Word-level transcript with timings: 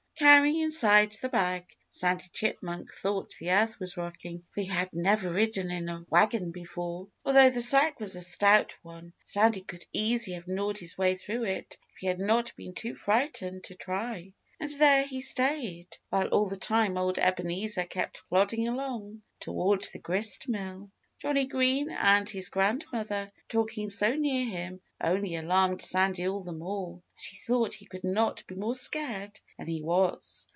Cowering 0.17 0.59
inside 0.59 1.13
the 1.13 1.29
bag, 1.29 1.65
Sandy 1.89 2.25
Chipmunk 2.31 2.91
thought 2.93 3.33
the 3.39 3.49
earth 3.51 3.79
was 3.79 3.97
rocking, 3.97 4.43
for 4.51 4.61
he 4.61 4.67
had 4.67 4.91
never 4.93 5.31
ridden 5.31 5.71
in 5.71 5.89
a 5.89 6.05
wagon 6.11 6.51
before. 6.51 7.07
Although 7.25 7.49
the 7.49 7.63
sack 7.63 7.99
was 7.99 8.15
a 8.15 8.21
stout 8.21 8.77
one, 8.83 9.13
Sandy 9.23 9.61
could 9.61 9.83
easily 9.91 10.35
have 10.35 10.47
gnawed 10.47 10.77
his 10.77 10.95
way 10.95 11.15
through 11.15 11.45
it 11.45 11.75
if 11.93 11.97
he 12.01 12.05
had 12.05 12.19
not 12.19 12.55
been 12.55 12.75
too 12.75 12.93
frightened 12.93 13.63
to 13.63 13.73
try. 13.73 14.31
And 14.59 14.69
there 14.73 15.05
he 15.05 15.21
stayed, 15.21 15.87
while 16.09 16.27
all 16.27 16.47
the 16.47 16.55
time 16.55 16.99
old 16.99 17.17
Ebenezer 17.17 17.85
kept 17.85 18.21
plodding 18.29 18.67
along 18.67 19.23
toward 19.39 19.85
the 19.85 19.97
grist 19.97 20.47
mill. 20.47 20.91
Johnnie 21.17 21.45
Green 21.45 21.91
and 21.91 22.27
his 22.27 22.49
grandmother, 22.49 23.31
talking 23.47 23.91
so 23.91 24.15
near 24.15 24.43
him, 24.45 24.81
only 24.99 25.35
alarmed 25.35 25.79
Sandy 25.79 26.27
all 26.27 26.43
the 26.43 26.51
more. 26.51 26.93
And 26.95 27.01
he 27.29 27.37
thought 27.45 27.75
he 27.75 27.85
could 27.85 28.03
not 28.03 28.45
be 28.47 28.55
more 28.55 28.73
scared 28.73 29.39
than 29.59 29.67
he 29.67 29.83
was. 29.83 30.47